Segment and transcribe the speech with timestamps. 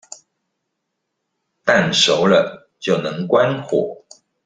[1.63, 4.03] 蛋熟了就能關火